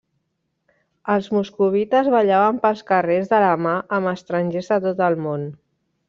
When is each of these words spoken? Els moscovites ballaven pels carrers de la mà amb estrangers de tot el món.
Els 1.15 1.27
moscovites 1.33 2.09
ballaven 2.15 2.57
pels 2.63 2.81
carrers 2.87 3.29
de 3.33 3.41
la 3.43 3.51
mà 3.65 3.73
amb 3.99 4.13
estrangers 4.13 4.71
de 4.77 4.81
tot 4.87 5.05
el 5.09 5.19
món. 5.27 5.45